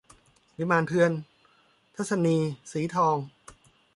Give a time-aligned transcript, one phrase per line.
[0.57, 1.11] วิมานเถื่อน-
[1.95, 3.15] ทัศนีย์ สีทอง